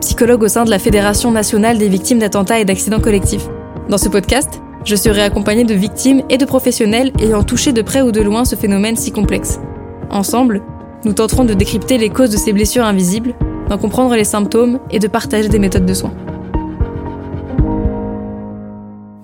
psychologue 0.00 0.42
au 0.42 0.48
sein 0.48 0.64
de 0.64 0.70
la 0.70 0.78
Fédération 0.78 1.30
nationale 1.30 1.78
des 1.78 1.88
victimes 1.88 2.18
d'attentats 2.18 2.58
et 2.58 2.64
d'accidents 2.64 3.00
collectifs. 3.00 3.46
Dans 3.88 3.98
ce 3.98 4.08
podcast, 4.08 4.60
je 4.84 4.96
serai 4.96 5.22
accompagnée 5.22 5.64
de 5.64 5.74
victimes 5.74 6.22
et 6.30 6.38
de 6.38 6.44
professionnels 6.44 7.12
ayant 7.20 7.42
touché 7.42 7.72
de 7.72 7.82
près 7.82 8.02
ou 8.02 8.10
de 8.10 8.22
loin 8.22 8.44
ce 8.44 8.56
phénomène 8.56 8.96
si 8.96 9.12
complexe. 9.12 9.60
Ensemble, 10.10 10.62
nous 11.04 11.12
tenterons 11.12 11.44
de 11.44 11.54
décrypter 11.54 11.98
les 11.98 12.08
causes 12.08 12.30
de 12.30 12.36
ces 12.36 12.52
blessures 12.52 12.84
invisibles, 12.84 13.34
d'en 13.68 13.78
comprendre 13.78 14.14
les 14.14 14.24
symptômes 14.24 14.80
et 14.90 14.98
de 14.98 15.06
partager 15.06 15.48
des 15.48 15.58
méthodes 15.58 15.86
de 15.86 15.94
soins. 15.94 16.12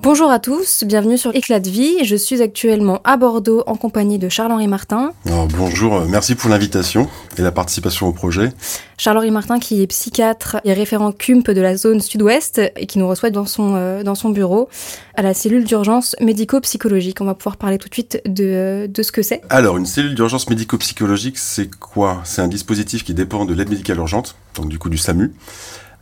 Bonjour 0.09 0.31
à 0.31 0.39
tous, 0.39 0.85
bienvenue 0.85 1.19
sur 1.19 1.35
Éclat 1.35 1.59
de 1.59 1.69
vie. 1.69 2.05
Je 2.05 2.15
suis 2.15 2.41
actuellement 2.41 3.01
à 3.03 3.17
Bordeaux 3.17 3.65
en 3.67 3.75
compagnie 3.75 4.21
de 4.21 4.29
Charles-Henri 4.29 4.69
Martin. 4.69 5.11
bonjour, 5.59 6.01
merci 6.03 6.37
pour 6.37 6.49
l'invitation 6.49 7.09
et 7.37 7.43
la 7.43 7.51
participation 7.51 8.07
au 8.07 8.13
projet. 8.13 8.53
Charles-Henri 8.99 9.33
Martin 9.33 9.59
qui 9.59 9.83
est 9.83 9.87
psychiatre 9.89 10.59
et 10.63 10.75
référent 10.75 11.11
CUMP 11.11 11.51
de 11.51 11.61
la 11.61 11.77
zone 11.77 12.01
sud-ouest 12.01 12.61
et 12.77 12.87
qui 12.87 13.01
nous 13.01 13.09
reçoit 13.09 13.31
dans 13.31 13.47
son, 13.47 13.75
euh, 13.75 14.05
dans 14.05 14.15
son 14.15 14.31
bureau 14.31 14.69
à 15.17 15.23
la 15.23 15.35
cellule 15.35 15.65
d'urgence 15.65 16.15
médico-psychologique. 16.21 17.21
On 17.21 17.25
va 17.25 17.35
pouvoir 17.35 17.57
parler 17.57 17.79
tout 17.79 17.89
de 17.89 17.95
suite 17.95 18.23
de, 18.27 18.89
de 18.89 19.03
ce 19.03 19.11
que 19.11 19.23
c'est. 19.23 19.41
Alors, 19.51 19.77
une 19.77 19.87
cellule 19.87 20.15
d'urgence 20.15 20.49
médico-psychologique, 20.49 21.37
c'est 21.37 21.69
quoi? 21.81 22.21
C'est 22.23 22.43
un 22.43 22.49
dispositif 22.49 23.03
qui 23.03 23.13
dépend 23.13 23.45
de 23.45 23.55
l'aide 23.55 23.71
médicale 23.71 23.97
urgente, 23.97 24.37
donc 24.55 24.69
du 24.69 24.79
coup 24.79 24.89
du 24.89 24.99
SAMU. 24.99 25.33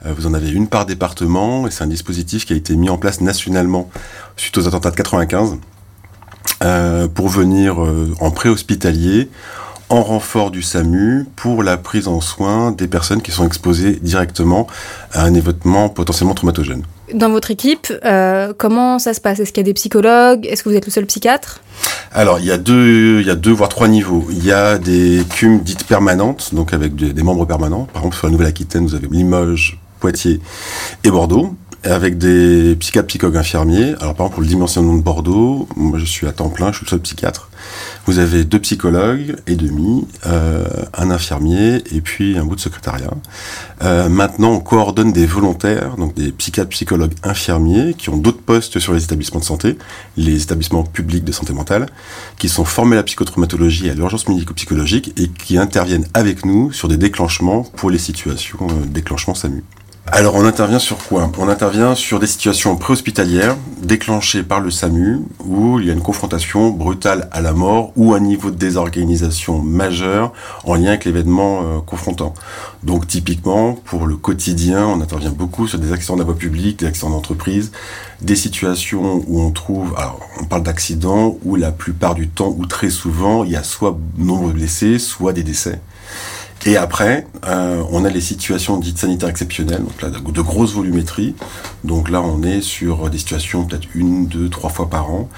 Euh, 0.06 0.12
vous 0.16 0.26
en 0.26 0.34
avez 0.34 0.50
une 0.50 0.68
par 0.68 0.86
département 0.86 1.66
et 1.66 1.70
c'est 1.70 1.84
un 1.84 1.88
dispositif 1.88 2.44
qui 2.44 2.52
a 2.52 2.56
été 2.56 2.76
mis 2.76 2.90
en 2.90 2.98
place 2.98 3.20
nationalement 3.20 3.90
suite 4.36 4.56
aux 4.58 4.66
attentats 4.66 4.90
de 4.90 4.96
95 4.96 5.56
euh, 6.62 7.08
pour 7.08 7.28
venir 7.28 7.82
euh, 7.82 8.12
en 8.20 8.30
préhospitalier 8.30 9.30
en 9.90 10.02
renfort 10.02 10.50
du 10.50 10.62
SAMU 10.62 11.26
pour 11.36 11.62
la 11.62 11.76
prise 11.76 12.08
en 12.08 12.20
soin 12.20 12.72
des 12.72 12.88
personnes 12.88 13.20
qui 13.20 13.30
sont 13.30 13.46
exposées 13.46 13.98
directement 14.00 14.66
à 15.12 15.24
un 15.24 15.34
événement 15.34 15.90
potentiellement 15.90 16.34
traumatogène. 16.34 16.84
Dans 17.12 17.28
votre 17.28 17.50
équipe, 17.50 17.92
comment 18.56 18.98
ça 18.98 19.12
se 19.12 19.20
passe? 19.20 19.40
Est-ce 19.40 19.52
qu'il 19.52 19.60
y 19.60 19.66
a 19.66 19.70
des 19.70 19.74
psychologues? 19.74 20.46
Est-ce 20.46 20.62
que 20.64 20.70
vous 20.70 20.74
êtes 20.74 20.86
le 20.86 20.90
seul 20.90 21.04
psychiatre? 21.04 21.60
Alors, 22.12 22.38
il 22.38 22.46
y 22.46 22.50
a 22.50 22.56
deux, 22.56 23.20
il 23.20 23.26
y 23.26 23.30
a 23.30 23.34
deux 23.34 23.52
voire 23.52 23.68
trois 23.68 23.86
niveaux. 23.86 24.26
Il 24.30 24.42
y 24.42 24.52
a 24.52 24.78
des 24.78 25.22
CUM 25.36 25.60
dites 25.60 25.84
permanentes, 25.84 26.54
donc 26.54 26.72
avec 26.72 26.96
des, 26.96 27.12
des 27.12 27.22
membres 27.22 27.44
permanents. 27.44 27.86
Par 27.92 28.02
exemple, 28.02 28.16
sur 28.16 28.26
la 28.26 28.32
Nouvelle-Aquitaine, 28.32 28.86
vous 28.86 28.94
avez 28.94 29.06
Limoges, 29.06 29.78
Poitiers 30.04 30.38
et 31.02 31.10
Bordeaux 31.10 31.56
avec 31.84 32.18
des 32.18 32.76
psychiatres, 32.76 33.08
psychologues 33.08 33.36
infirmiers. 33.36 33.94
Alors 34.00 34.14
par 34.14 34.26
exemple 34.26 34.34
pour 34.34 34.42
le 34.42 34.48
dimensionnement 34.48 34.94
de 34.94 35.02
Bordeaux, 35.02 35.68
moi 35.76 35.98
je 35.98 36.04
suis 36.04 36.26
à 36.26 36.32
temps 36.32 36.48
plein, 36.48 36.72
je 36.72 36.78
suis 36.78 36.86
le 36.86 36.90
seul 36.90 37.00
psychiatre. 37.00 37.50
Vous 38.06 38.18
avez 38.18 38.44
deux 38.44 38.58
psychologues 38.58 39.36
et 39.46 39.56
demi, 39.56 40.06
euh, 40.26 40.64
un 40.92 41.10
infirmier 41.10 41.82
et 41.94 42.00
puis 42.00 42.36
un 42.38 42.44
bout 42.44 42.56
de 42.56 42.60
secrétariat. 42.60 43.10
Euh, 43.82 44.08
maintenant 44.08 44.52
on 44.52 44.60
coordonne 44.60 45.12
des 45.12 45.26
volontaires, 45.26 45.96
donc 45.96 46.14
des 46.14 46.32
psychiatres, 46.32 46.70
psychologues, 46.70 47.14
infirmiers 47.22 47.94
qui 47.94 48.10
ont 48.10 48.16
d'autres 48.16 48.42
postes 48.42 48.78
sur 48.78 48.92
les 48.92 49.04
établissements 49.04 49.40
de 49.40 49.44
santé, 49.44 49.78
les 50.16 50.42
établissements 50.42 50.84
publics 50.84 51.24
de 51.24 51.32
santé 51.32 51.52
mentale, 51.52 51.86
qui 52.38 52.48
sont 52.48 52.64
formés 52.64 52.96
à 52.96 53.00
la 53.00 53.04
psychotraumatologie 53.04 53.86
et 53.86 53.90
à 53.90 53.94
l'urgence 53.94 54.28
médico-psychologique 54.28 55.12
et 55.18 55.28
qui 55.28 55.58
interviennent 55.58 56.06
avec 56.14 56.44
nous 56.44 56.72
sur 56.72 56.88
des 56.88 56.96
déclenchements 56.96 57.62
pour 57.62 57.90
les 57.90 57.98
situations 57.98 58.66
euh, 58.70 58.86
déclenchement 58.86 59.34
SAMU. 59.34 59.64
Alors 60.12 60.34
on 60.34 60.44
intervient 60.44 60.78
sur 60.78 60.98
quoi? 60.98 61.32
On 61.38 61.48
intervient 61.48 61.94
sur 61.94 62.20
des 62.20 62.26
situations 62.26 62.76
préhospitalières 62.76 63.56
déclenchées 63.80 64.42
par 64.42 64.60
le 64.60 64.70
SAMU 64.70 65.20
où 65.40 65.80
il 65.80 65.86
y 65.86 65.90
a 65.90 65.94
une 65.94 66.02
confrontation 66.02 66.68
brutale 66.68 67.26
à 67.32 67.40
la 67.40 67.54
mort 67.54 67.90
ou 67.96 68.12
un 68.12 68.20
niveau 68.20 68.50
de 68.50 68.56
désorganisation 68.56 69.62
majeur 69.62 70.34
en 70.64 70.74
lien 70.74 70.88
avec 70.88 71.06
l'événement 71.06 71.62
euh, 71.62 71.80
confrontant. 71.80 72.34
Donc 72.82 73.06
typiquement 73.06 73.72
pour 73.72 74.06
le 74.06 74.16
quotidien, 74.16 74.86
on 74.86 75.00
intervient 75.00 75.30
beaucoup 75.30 75.66
sur 75.66 75.78
des 75.78 75.92
accidents 75.92 76.16
de 76.16 76.20
la 76.20 76.26
voie 76.26 76.36
publique, 76.36 76.80
des 76.80 76.86
accidents 76.86 77.10
d'entreprise, 77.10 77.72
des 78.20 78.36
situations 78.36 79.24
où 79.26 79.40
on 79.40 79.52
trouve, 79.52 79.94
alors 79.96 80.20
on 80.38 80.44
parle 80.44 80.64
d'accidents 80.64 81.38
où 81.44 81.56
la 81.56 81.72
plupart 81.72 82.14
du 82.14 82.28
temps 82.28 82.54
ou 82.58 82.66
très 82.66 82.90
souvent 82.90 83.42
il 83.42 83.52
y 83.52 83.56
a 83.56 83.62
soit 83.62 83.98
nombre 84.18 84.48
de 84.48 84.52
blessés, 84.52 84.98
soit 84.98 85.32
des 85.32 85.42
décès. 85.42 85.80
Et 86.66 86.78
après, 86.78 87.26
euh, 87.46 87.82
on 87.90 88.06
a 88.06 88.08
les 88.08 88.22
situations 88.22 88.78
dites 88.78 88.96
sanitaires 88.96 89.28
exceptionnelles, 89.28 89.82
donc 89.82 90.00
là, 90.00 90.08
de 90.08 90.40
grosses 90.40 90.72
volumétries. 90.72 91.34
Donc 91.84 92.08
là, 92.08 92.22
on 92.22 92.42
est 92.42 92.62
sur 92.62 93.10
des 93.10 93.18
situations 93.18 93.66
peut-être 93.66 93.86
une, 93.94 94.26
deux, 94.26 94.48
trois 94.48 94.70
fois 94.70 94.88
par 94.88 95.10
an. 95.10 95.28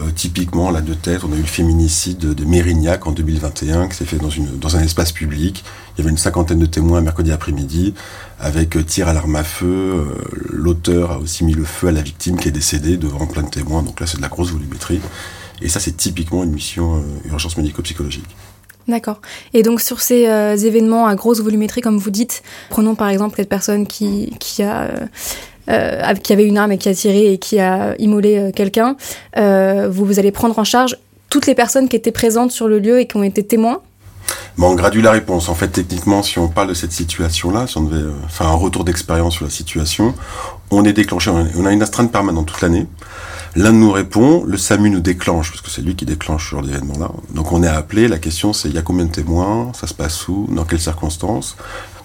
Euh, 0.00 0.10
typiquement, 0.14 0.70
là, 0.70 0.82
de 0.82 0.94
tête, 0.94 1.24
on 1.24 1.32
a 1.32 1.36
eu 1.36 1.40
le 1.40 1.44
féminicide 1.44 2.18
de 2.18 2.44
Mérignac 2.44 3.08
en 3.08 3.10
2021, 3.10 3.88
qui 3.88 3.96
s'est 3.96 4.04
fait 4.04 4.18
dans 4.18 4.76
un 4.76 4.80
espace 4.80 5.10
public. 5.10 5.64
Il 5.94 5.98
y 5.98 6.02
avait 6.02 6.10
une 6.10 6.18
cinquantaine 6.18 6.60
de 6.60 6.66
témoins 6.66 7.00
mercredi 7.00 7.32
après-midi, 7.32 7.94
avec 8.38 8.76
euh, 8.76 8.84
tir 8.84 9.08
à 9.08 9.12
l'arme 9.12 9.34
à 9.34 9.42
feu. 9.42 10.06
L'auteur 10.50 11.10
a 11.10 11.18
aussi 11.18 11.44
mis 11.44 11.54
le 11.54 11.64
feu 11.64 11.88
à 11.88 11.92
la 11.92 12.02
victime 12.02 12.38
qui 12.38 12.46
est 12.46 12.52
décédée 12.52 12.96
devant 12.96 13.26
plein 13.26 13.42
de 13.42 13.50
témoins. 13.50 13.82
Donc 13.82 13.98
là, 13.98 14.06
c'est 14.06 14.18
de 14.18 14.22
la 14.22 14.28
grosse 14.28 14.52
volumétrie. 14.52 15.00
Et 15.62 15.68
ça, 15.68 15.80
c'est 15.80 15.96
typiquement 15.96 16.44
une 16.44 16.52
mission 16.52 17.02
urgence 17.24 17.56
médico-psychologique. 17.56 18.28
D'accord. 18.88 19.20
Et 19.52 19.62
donc 19.62 19.80
sur 19.80 20.00
ces 20.00 20.28
euh, 20.28 20.56
événements 20.56 21.06
à 21.06 21.14
grosse 21.16 21.40
volumétrie, 21.40 21.80
comme 21.80 21.98
vous 21.98 22.10
dites, 22.10 22.42
prenons 22.70 22.94
par 22.94 23.08
exemple 23.08 23.36
cette 23.36 23.48
personne 23.48 23.86
qui, 23.86 24.30
a... 24.60 24.82
Euh, 24.82 25.06
euh, 25.68 26.14
qui 26.14 26.32
avait 26.32 26.44
une 26.44 26.58
arme 26.58 26.70
et 26.70 26.78
qui 26.78 26.88
a 26.88 26.94
tiré 26.94 27.32
et 27.32 27.38
qui 27.38 27.58
a 27.58 27.96
immolé 27.98 28.52
quelqu'un, 28.54 28.96
vous, 29.36 30.04
vous 30.04 30.18
allez 30.20 30.30
prendre 30.30 30.56
en 30.60 30.64
charge 30.64 30.96
toutes 31.28 31.46
les 31.46 31.56
personnes 31.56 31.88
qui 31.88 31.96
étaient 31.96 32.12
présentes 32.12 32.52
sur 32.52 32.68
le 32.68 32.78
lieu 32.78 33.00
et 33.00 33.08
qui 33.08 33.16
ont 33.16 33.24
été 33.24 33.44
témoins? 33.44 33.80
Bon, 34.58 34.70
on 34.70 34.74
gradue 34.74 35.02
la 35.02 35.10
réponse. 35.10 35.48
En 35.48 35.54
fait, 35.54 35.68
techniquement, 35.68 36.22
si 36.22 36.38
on 36.38 36.48
parle 36.48 36.68
de 36.68 36.74
cette 36.74 36.92
situation-là, 36.92 37.66
si 37.66 37.78
on 37.78 37.82
devait 37.82 38.10
faire 38.28 38.46
un 38.46 38.54
retour 38.54 38.84
d'expérience 38.84 39.34
sur 39.34 39.44
la 39.44 39.50
situation, 39.50 40.14
on 40.70 40.84
est 40.84 40.92
déclenché, 40.92 41.30
on 41.30 41.66
a 41.66 41.72
une 41.72 41.82
astreinte 41.82 42.12
permanente 42.12 42.46
toute 42.46 42.60
l'année. 42.60 42.86
L'un 43.56 43.72
de 43.72 43.78
nous 43.78 43.90
répond, 43.90 44.44
le 44.44 44.58
SAMU 44.58 44.90
nous 44.90 45.00
déclenche, 45.00 45.50
parce 45.50 45.62
que 45.62 45.70
c'est 45.70 45.80
lui 45.80 45.96
qui 45.96 46.04
déclenche 46.04 46.48
sur 46.48 46.60
l'événement-là. 46.60 47.10
Donc 47.32 47.52
on 47.52 47.62
est 47.62 47.68
appelé, 47.68 48.06
la 48.06 48.18
question 48.18 48.52
c'est 48.52 48.68
il 48.68 48.74
y 48.74 48.78
a 48.78 48.82
combien 48.82 49.06
de 49.06 49.10
témoins, 49.10 49.72
ça 49.72 49.86
se 49.86 49.94
passe 49.94 50.28
où, 50.28 50.46
dans 50.50 50.64
quelles 50.64 50.80
circonstances? 50.80 51.56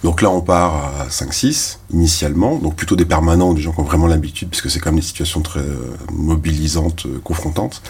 Donc 0.01 0.21
là 0.21 0.29
on 0.29 0.39
part 0.39 0.93
à 1.01 1.07
5-6 1.09 1.79
initialement, 1.91 2.55
donc 2.55 2.77
plutôt 2.77 2.95
des 2.95 3.03
permanents, 3.03 3.53
des 3.53 3.59
gens 3.59 3.73
qui 3.73 3.81
ont 3.81 3.83
vraiment 3.83 4.07
l'habitude, 4.07 4.47
puisque 4.47 4.69
c'est 4.69 4.79
quand 4.79 4.91
même 4.91 5.01
des 5.01 5.05
situations 5.05 5.41
très 5.41 5.59
euh, 5.59 5.93
mobilisantes, 6.13 7.05
euh, 7.05 7.19
confrontantes. 7.21 7.81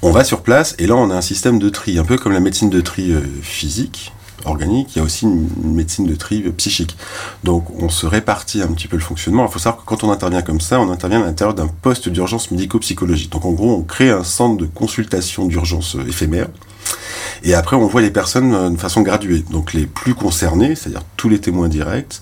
On 0.00 0.10
va 0.10 0.24
sur 0.24 0.40
place 0.40 0.74
et 0.78 0.86
là 0.86 0.96
on 0.96 1.10
a 1.10 1.14
un 1.14 1.20
système 1.20 1.58
de 1.58 1.68
tri, 1.68 1.98
un 1.98 2.04
peu 2.04 2.16
comme 2.16 2.32
la 2.32 2.40
médecine 2.40 2.70
de 2.70 2.80
tri 2.80 3.12
euh, 3.12 3.20
physique, 3.42 4.14
organique, 4.44 4.94
il 4.94 4.98
y 4.98 5.02
a 5.02 5.04
aussi 5.04 5.24
une, 5.24 5.48
médecine 5.62 6.06
de 6.06 6.14
tri 6.14 6.42
psychique. 6.56 6.96
Donc 7.44 7.66
on 7.80 7.88
se 7.88 8.06
répartit 8.06 8.62
un 8.62 8.68
petit 8.68 8.88
peu 8.88 8.96
le 8.96 9.02
fonctionnement. 9.02 9.46
Il 9.46 9.52
faut 9.52 9.58
savoir 9.58 9.82
que 9.82 9.86
quand 9.86 10.04
on 10.04 10.10
intervient 10.10 10.42
comme 10.42 10.60
ça, 10.60 10.80
on 10.80 10.90
intervient 10.90 11.22
à 11.22 11.26
l'intérieur 11.26 11.54
d'un 11.54 11.68
poste 11.68 12.08
d'urgence 12.08 12.50
médico-psychologique. 12.50 13.30
Donc 13.30 13.44
en 13.44 13.52
gros, 13.52 13.74
on 13.74 13.82
crée 13.82 14.10
un 14.10 14.24
centre 14.24 14.56
de 14.56 14.66
consultation 14.66 15.46
d'urgence 15.46 15.96
euh, 15.96 16.06
éphémère. 16.08 16.48
Et 17.44 17.54
après, 17.54 17.76
on 17.76 17.86
voit 17.86 18.00
les 18.00 18.10
personnes 18.10 18.54
euh, 18.54 18.70
de 18.70 18.76
façon 18.76 19.02
graduée. 19.02 19.44
Donc 19.50 19.72
les 19.72 19.86
plus 19.86 20.14
concernés, 20.14 20.74
c'est-à-dire 20.74 21.02
tous 21.16 21.28
les 21.28 21.40
témoins 21.40 21.68
directs. 21.68 22.20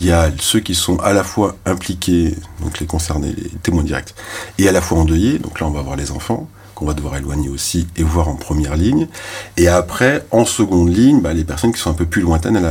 Il 0.00 0.06
y 0.06 0.12
a 0.12 0.30
ceux 0.40 0.60
qui 0.60 0.74
sont 0.74 0.98
à 1.00 1.12
la 1.12 1.24
fois 1.24 1.56
impliqués, 1.64 2.34
donc 2.62 2.78
les 2.80 2.86
concernés, 2.86 3.34
les 3.36 3.50
témoins 3.62 3.84
directs, 3.84 4.14
et 4.58 4.68
à 4.68 4.72
la 4.72 4.80
fois 4.80 4.98
endeuillés. 4.98 5.38
Donc 5.38 5.60
là, 5.60 5.66
on 5.66 5.70
va 5.70 5.82
voir 5.82 5.96
les 5.96 6.10
enfants 6.10 6.48
qu'on 6.78 6.86
va 6.86 6.94
devoir 6.94 7.16
éloigner 7.16 7.48
aussi 7.48 7.88
et 7.96 8.04
voir 8.04 8.28
en 8.28 8.36
première 8.36 8.76
ligne. 8.76 9.08
Et 9.56 9.66
après, 9.66 10.24
en 10.30 10.44
seconde 10.44 10.94
ligne, 10.94 11.20
bah, 11.20 11.32
les 11.32 11.42
personnes 11.42 11.72
qui 11.72 11.80
sont 11.80 11.90
un 11.90 11.94
peu 11.94 12.06
plus 12.06 12.22
lointaines 12.22 12.64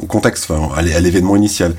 au 0.00 0.06
contexte, 0.06 0.50
enfin, 0.50 0.74
à 0.76 0.82
l'événement 0.82 1.34
initial. 1.34 1.74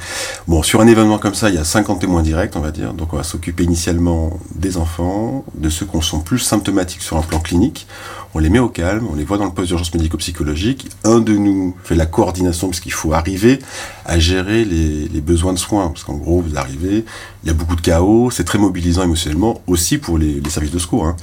Bon, 0.47 0.63
sur 0.63 0.81
un 0.81 0.88
événement 0.88 1.19
comme 1.19 1.36
ça, 1.36 1.50
il 1.50 1.56
y 1.56 1.59
a 1.59 1.63
50 1.63 2.01
témoins 2.01 2.24
directs, 2.24 2.56
on 2.56 2.59
va 2.59 2.71
dire. 2.71 2.94
Donc 2.94 3.13
on 3.13 3.18
va 3.18 3.24
s'occuper 3.24 3.65
initialement 3.65 4.39
des 4.56 4.77
enfants, 4.77 5.45
de 5.53 5.69
ceux 5.69 5.86
qui 5.86 6.01
sont 6.01 6.21
plus 6.21 6.39
symptomatiques 6.39 7.03
sur 7.03 7.18
un 7.18 7.21
plan 7.21 7.39
clinique 7.39 7.86
on 8.35 8.39
les 8.39 8.49
met 8.49 8.59
au 8.59 8.69
calme, 8.69 9.07
on 9.11 9.15
les 9.15 9.23
voit 9.23 9.37
dans 9.37 9.45
le 9.45 9.51
poste 9.51 9.69
d'urgence 9.69 9.93
médico-psychologique. 9.93 10.87
Un 11.03 11.19
de 11.19 11.33
nous 11.33 11.75
fait 11.83 11.95
la 11.95 12.05
coordination 12.05 12.67
parce 12.67 12.79
qu'il 12.79 12.91
faut 12.91 13.13
arriver 13.13 13.59
à 14.05 14.19
gérer 14.19 14.65
les, 14.65 15.21
besoins 15.21 15.53
de 15.53 15.59
soins. 15.59 15.87
Parce 15.87 16.03
qu'en 16.03 16.15
gros, 16.15 16.41
vous 16.41 16.57
arrivez, 16.57 17.05
il 17.43 17.47
y 17.47 17.49
a 17.49 17.53
beaucoup 17.53 17.75
de 17.75 17.81
chaos, 17.81 18.29
c'est 18.31 18.43
très 18.43 18.59
mobilisant 18.59 19.03
émotionnellement, 19.03 19.61
aussi 19.67 19.97
pour 19.97 20.17
les, 20.17 20.41
services 20.49 20.71
de 20.71 20.79
secours. 20.79 21.05
Hein. 21.05 21.15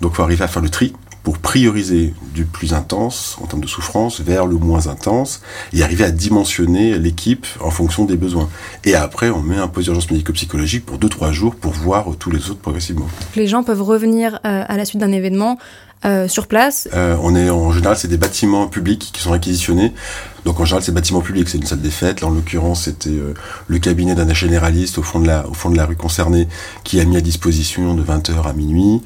Donc 0.00 0.14
faut 0.14 0.22
arriver 0.22 0.44
à 0.44 0.48
faire 0.48 0.62
le 0.62 0.70
tri 0.70 0.92
pour 1.22 1.38
prioriser 1.38 2.14
du 2.34 2.44
plus 2.44 2.72
intense 2.72 3.36
en 3.42 3.46
termes 3.46 3.60
de 3.60 3.66
souffrance 3.66 4.20
vers 4.20 4.46
le 4.46 4.56
moins 4.56 4.86
intense 4.86 5.42
et 5.72 5.82
arriver 5.82 6.04
à 6.04 6.10
dimensionner 6.10 6.98
l'équipe 6.98 7.46
en 7.60 7.70
fonction 7.70 8.06
des 8.06 8.16
besoins. 8.16 8.48
Et 8.84 8.94
après, 8.94 9.28
on 9.28 9.42
met 9.42 9.56
un 9.56 9.68
poste 9.68 9.86
d'urgence 9.86 10.10
médico-psychologique 10.10 10.86
pour 10.86 10.98
2-3 10.98 11.32
jours 11.32 11.56
pour 11.56 11.72
voir 11.72 12.06
tous 12.18 12.30
les 12.30 12.50
autres 12.50 12.60
progressivement. 12.60 13.06
Les 13.36 13.46
gens 13.46 13.62
peuvent 13.62 13.82
revenir 13.82 14.36
euh, 14.46 14.64
à 14.66 14.76
la 14.78 14.84
suite 14.86 15.00
d'un 15.00 15.12
événement 15.12 15.58
euh, 16.06 16.28
sur 16.28 16.46
place 16.46 16.88
euh, 16.94 17.14
On 17.22 17.36
est 17.36 17.50
en 17.50 17.72
général, 17.72 17.94
c'est 17.94 18.08
des 18.08 18.16
bâtiments 18.16 18.68
publics 18.68 19.10
qui 19.12 19.20
sont 19.20 19.32
réquisitionnés. 19.32 19.92
Donc 20.46 20.58
en 20.58 20.64
général, 20.64 20.82
c'est 20.82 20.92
bâtiments 20.92 21.20
publics, 21.20 21.46
c'est 21.50 21.58
une 21.58 21.66
salle 21.66 21.82
des 21.82 21.90
fêtes. 21.90 22.22
Là, 22.22 22.28
en 22.28 22.30
l'occurrence, 22.30 22.84
c'était 22.84 23.10
euh, 23.10 23.34
le 23.66 23.78
cabinet 23.78 24.14
d'un 24.14 24.32
généraliste 24.32 24.96
au 24.96 25.02
fond 25.02 25.20
de 25.20 25.26
la, 25.26 25.84
rue 25.84 25.96
concernée 25.96 26.48
qui 26.84 27.00
a 27.00 27.04
mis 27.04 27.18
à 27.18 27.20
disposition 27.20 27.92
de 27.94 28.02
20h 28.02 28.48
à 28.48 28.52
minuit. 28.54 29.02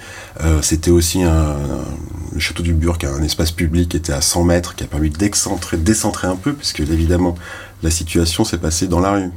C'était 0.63 0.91
aussi 0.91 1.23
le 1.23 2.39
château 2.39 2.63
du 2.63 2.75
Burg, 2.75 3.05
un 3.05 3.23
espace 3.23 3.51
public 3.51 3.89
qui 3.91 3.97
était 3.97 4.13
à 4.13 4.21
100 4.21 4.45
mètres, 4.45 4.75
qui 4.75 4.85
a 4.85 4.87
permis 4.87 5.11
d'excentrer, 5.11 5.77
décentrer 5.77 6.29
un 6.29 6.37
peu, 6.37 6.53
puisque 6.53 6.81
évidemment, 6.81 7.35
la 7.85 7.91
situation 7.91 8.45
s'est 8.45 8.59
passée 8.59 8.89
dans 8.89 8.99
la 8.99 9.13
rue. 9.13 9.31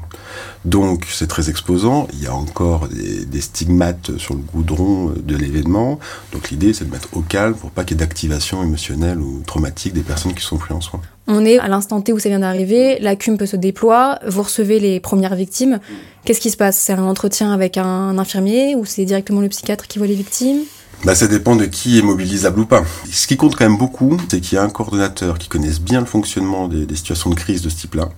Donc 0.66 1.06
c'est 1.12 1.28
très 1.28 1.50
exposant, 1.50 2.08
il 2.14 2.24
y 2.24 2.28
a 2.28 2.34
encore 2.34 2.88
des, 2.88 3.42
stigmates 3.42 4.18
sur 4.18 4.34
le 4.34 4.40
goudron 4.40 5.14
de 5.16 5.36
l'événement, 5.36 6.00
donc 6.34 6.50
l'idée 6.50 6.74
c'est 6.74 6.86
de 6.86 6.92
mettre 6.92 7.10
au 7.14 7.22
calme 7.22 7.54
pour 7.54 7.70
pas 7.70 7.84
qu'il 7.84 7.98
y 7.98 8.00
ait 8.00 8.06
d'activation 8.06 8.64
émotionnelle 8.64 9.20
ou 9.20 9.44
traumatique 9.46 9.94
des 9.94 10.02
personnes 10.02 10.34
qui 10.34 10.44
sont 10.44 10.58
pris 10.58 10.74
en 10.74 10.82
soins. 10.82 11.02
On 11.28 11.46
est 11.46 11.60
à 11.60 11.68
l'instant 11.68 12.02
T 12.02 12.14
où 12.14 12.20
ça 12.20 12.30
vient 12.30 12.40
d'arriver, 12.40 12.98
la 13.02 13.16
CUMP 13.16 13.46
se 13.46 13.58
déploie, 13.58 14.20
vous 14.26 14.44
recevez 14.44 14.80
les 14.80 15.00
premières 15.00 15.36
victimes. 15.36 15.80
Qu'est-ce 16.24 16.40
qui 16.40 16.50
se 16.50 16.58
passe? 16.58 16.78
C'est 16.78 16.94
un 16.94 17.04
entretien 17.04 17.52
avec 17.52 17.78
un 17.78 18.18
infirmier 18.18 18.76
ou 18.76 18.86
c'est 18.86 19.06
directement 19.06 19.42
le 19.42 19.50
psychiatre 19.50 19.88
qui 19.88 20.00
voit 20.00 20.08
les 20.08 20.16
victimes? 20.16 20.60
Bah, 21.06 21.16
ça 21.16 21.28
dépend 21.28 21.56
de 21.56 21.66
qui 21.66 22.00
est 22.00 22.02
mobilisable 22.02 22.60
ou 22.60 22.66
pas. 22.66 22.84
Ce 23.12 23.28
qui 23.28 23.38
compte 23.38 23.56
quand 23.56 23.66
même 23.68 23.78
beaucoup, 23.78 24.18
c'est 24.30 24.42
qu'il 24.42 24.56
y 24.56 24.60
a 24.60 24.64
un 24.64 24.70
coordonnateur 24.70 25.38
qui 25.38 25.48
connaisse 25.48 25.80
bien 25.80 26.00
le 26.00 26.06
fonctionnement 26.06 26.68
des, 26.68 26.86
des 26.86 26.96
situations 26.96 27.30
de 27.30 27.36
crise 27.36 27.62
de 27.62 27.70
ce 27.70 27.76
type-là, 27.76 28.10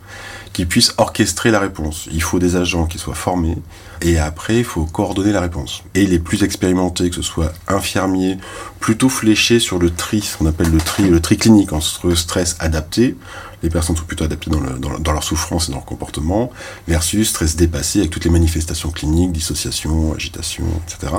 qui 0.60 0.66
puisse 0.66 0.94
orchestrer 0.98 1.52
la 1.52 1.60
réponse. 1.62 2.10
Il 2.12 2.22
faut 2.22 2.38
des 2.38 2.58
agents 2.58 2.86
qui 2.86 2.98
soient 2.98 3.16
formés, 3.16 3.56
et 4.02 4.20
après, 4.20 4.58
il 4.58 4.66
faut 4.66 4.84
coordonner 4.84 5.32
la 5.32 5.40
réponse. 5.40 5.84
Et 5.96 6.06
les 6.06 6.20
plus 6.20 6.44
expérimentés, 6.44 7.10
que 7.10 7.16
ce 7.16 7.22
soit 7.22 7.54
infirmiers, 7.70 8.38
plutôt 8.82 9.08
fléchés 9.08 9.62
sur 9.62 9.80
le 9.80 9.90
tri, 9.90 10.20
ce 10.20 10.36
qu'on 10.36 10.48
appelle 10.48 10.70
le 10.70 10.80
tri, 10.80 11.08
le 11.08 11.22
tri 11.22 11.38
clinique 11.38 11.72
entre 11.72 12.14
stress 12.14 12.58
adapté, 12.60 13.16
les 13.64 13.70
personnes 13.70 13.96
sont 13.96 14.04
plutôt 14.04 14.26
adaptées 14.26 14.52
dans, 14.52 14.60
dans, 15.00 15.12
leur 15.14 15.24
souffrance 15.24 15.70
et 15.70 15.72
dans 15.72 15.78
leur 15.78 15.86
comportement, 15.86 16.52
versus 16.90 17.30
stress 17.30 17.56
dépassé 17.56 18.00
avec 18.00 18.12
toutes 18.12 18.26
les 18.26 18.30
manifestations 18.30 18.90
cliniques, 18.90 19.32
dissociation, 19.32 20.14
agitation, 20.14 20.66
etc., 20.86 21.14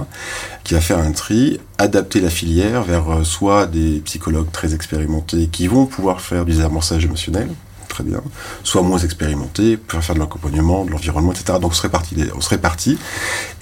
qui 0.65 0.75
va 0.75 0.83
faire 0.83 0.99
un 0.99 1.13
tri, 1.13 1.61
adapter 1.79 2.21
la 2.21 2.29
filière 2.29 2.83
vers 2.83 3.11
euh, 3.11 3.25
soit 3.25 3.65
des 3.65 4.03
psychologues 4.05 4.53
très 4.53 4.75
expérimentés 4.75 5.49
qui 5.51 5.67
vont 5.67 5.87
pouvoir 5.87 6.21
faire 6.21 6.45
du 6.45 6.53
désamorçage 6.53 7.07
émotionnel, 7.07 7.49
bien, 8.03 8.21
soit 8.65 8.83
moins 8.83 8.99
expérimentés, 8.99 9.77
pour 9.77 10.03
faire 10.03 10.15
de 10.15 10.21
l'accompagnement, 10.21 10.85
de 10.85 10.91
l'environnement, 10.91 11.33
etc. 11.33 11.59
Donc 11.61 11.73
on 11.73 11.75
serait 11.75 11.89
parti, 11.89 12.17
on 12.35 12.41
serait 12.41 12.59
parti. 12.59 12.99